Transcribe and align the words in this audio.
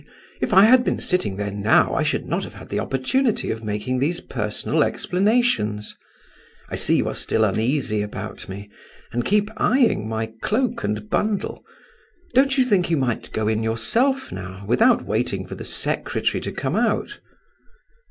If 0.41 0.51
I 0.51 0.63
had 0.63 0.83
been 0.83 0.97
sitting 0.97 1.35
there 1.35 1.51
now, 1.51 1.93
I 1.93 2.01
should 2.01 2.25
not 2.25 2.43
have 2.43 2.55
had 2.55 2.69
the 2.69 2.79
opportunity 2.79 3.51
of 3.51 3.63
making 3.63 3.99
these 3.99 4.19
personal 4.19 4.83
explanations. 4.83 5.95
I 6.71 6.75
see 6.75 6.95
you 6.95 7.07
are 7.07 7.13
still 7.13 7.43
uneasy 7.43 8.01
about 8.01 8.49
me 8.49 8.71
and 9.11 9.23
keep 9.23 9.51
eyeing 9.57 10.09
my 10.09 10.33
cloak 10.41 10.83
and 10.83 11.07
bundle. 11.07 11.63
Don't 12.33 12.57
you 12.57 12.65
think 12.65 12.89
you 12.89 12.97
might 12.97 13.31
go 13.31 13.47
in 13.47 13.61
yourself 13.61 14.31
now, 14.31 14.65
without 14.67 15.05
waiting 15.05 15.45
for 15.45 15.53
the 15.53 15.63
secretary 15.63 16.41
to 16.41 16.51
come 16.51 16.75
out?" 16.75 17.19